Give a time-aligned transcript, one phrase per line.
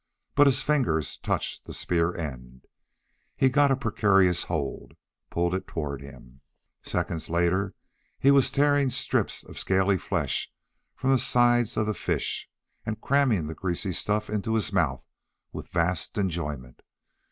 [0.33, 2.65] But his fingers touched the spear end.
[3.35, 4.95] He got a precarious hold,
[5.29, 6.41] pulled it toward him.
[6.81, 7.75] Seconds later
[8.17, 10.51] he was tearing strips of scaly flesh
[10.95, 12.49] from the side of the fish
[12.83, 15.05] and cramming the greasy stuff into his mouth
[15.53, 16.81] with vast enjoyment.